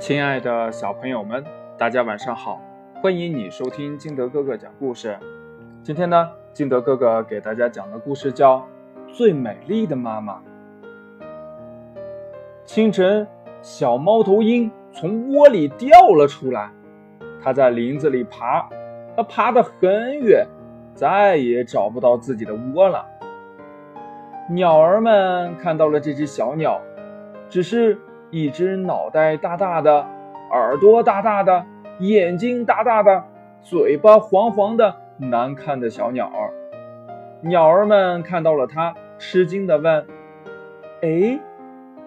[0.00, 1.42] 亲爱的小朋友们，
[1.78, 2.60] 大家晚上好！
[3.00, 5.16] 欢迎你收听金德哥哥讲故事。
[5.84, 8.58] 今天呢，金德哥哥给大家讲的故事叫
[9.06, 10.34] 《最美丽的妈妈》。
[12.64, 13.24] 清晨，
[13.62, 16.70] 小猫头鹰从窝里掉了出来，
[17.40, 18.68] 它在林子里爬，
[19.16, 20.44] 它爬得很远，
[20.92, 23.06] 再也找不到自己的窝了。
[24.50, 26.80] 鸟儿们看到了这只小鸟，
[27.48, 27.96] 只是。
[28.34, 30.04] 一只脑袋大大的，
[30.50, 31.64] 耳朵大大的，
[32.00, 33.22] 眼睛大大的，
[33.62, 36.50] 嘴巴黄黄的，难看的小鸟儿。
[37.42, 40.04] 鸟儿们看到了它，吃惊地问
[41.02, 41.38] ：“哎，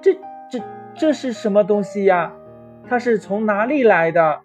[0.00, 0.14] 这、
[0.48, 0.60] 这、
[0.94, 2.30] 这是什么东西呀？
[2.88, 4.38] 它是从哪里来的？”“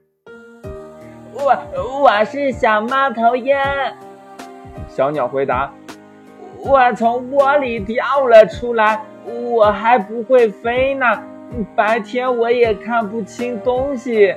[1.31, 1.55] 我、
[2.01, 3.55] 我是小猫头鹰。”
[4.89, 5.71] 小鸟回答
[6.57, 11.05] ：“我从窝里跳了出来，我还不会飞呢。”
[11.75, 14.35] 白天我也看不清东西。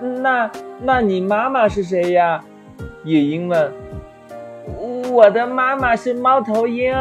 [0.00, 2.42] 那那你妈妈是谁呀？
[3.04, 3.72] 夜莺问。
[5.10, 6.94] 我的妈妈是猫头鹰。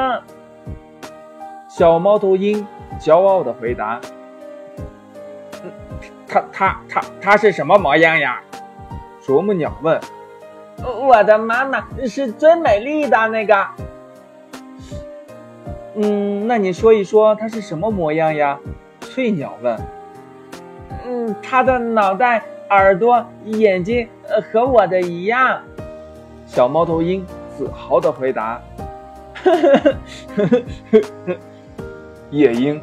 [1.67, 2.65] 小猫头鹰
[2.99, 3.99] 骄傲的回答。
[6.27, 8.41] 它它它它是什么模样呀？
[9.21, 9.99] 啄木鸟问。
[10.83, 13.67] 我的妈妈是最美丽的那个。
[15.95, 18.57] 嗯，那你说一说它是什么模样呀？
[19.01, 19.77] 翠鸟问。
[21.05, 25.61] 嗯，它的脑袋、耳朵、眼睛，呃，和我的一样。
[26.45, 27.25] 小猫头鹰
[27.57, 28.61] 自豪地回答。
[32.29, 32.81] 夜莺、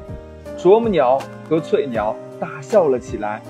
[0.57, 3.41] 啄木鸟和翠鸟大笑了起来。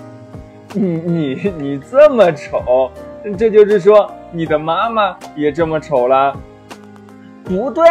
[0.73, 2.91] 你你你这么丑，
[3.37, 6.35] 这就是说你的妈妈也这么丑了？
[7.43, 7.83] 不对。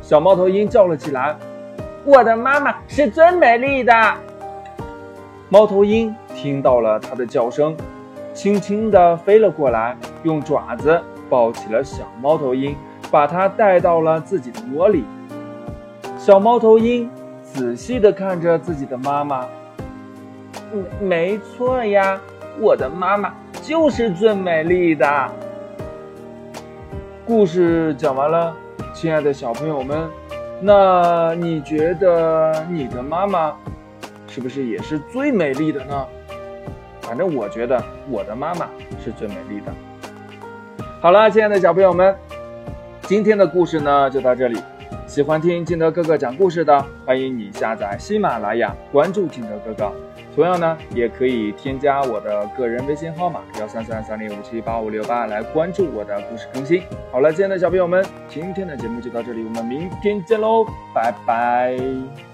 [0.00, 1.36] 小猫头鹰叫了起来
[2.04, 3.92] ：“我的妈妈是最美丽的。”
[5.48, 7.76] 猫头鹰听到了它的叫声，
[8.32, 12.74] 轻轻地飞了过来，用爪子抱起了小猫头鹰，
[13.10, 15.04] 把它带到了自己的窝里。
[16.18, 17.10] 小猫头鹰
[17.42, 19.46] 仔细地看着自己的妈妈
[20.98, 22.18] ：“没没错呀，
[22.58, 25.28] 我的妈妈就是最美丽的。”
[27.26, 28.56] 故事讲完了。
[28.94, 30.08] 亲爱的小朋友们，
[30.60, 33.54] 那你觉得你的妈妈
[34.28, 36.06] 是不是也是最美丽的呢？
[37.00, 38.68] 反正我觉得我的妈妈
[39.02, 39.72] 是最美丽的。
[41.00, 42.14] 好了，亲爱的小朋友们，
[43.02, 44.58] 今天的故事呢就到这里。
[45.12, 49.92] 喜欢听金德哥哥讲故事的，欢迎你下载喜马拉雅，关注金德哥哥。
[50.34, 56.82] 同样呢，也可以添加我的个人微信号码幺三三三零五七八五六八来关注我的故事更新。
[57.10, 60.64] 好了，亲爱的小朋友们，今天的节目就到这里，我们明天见喽，
[60.94, 62.31] 拜拜。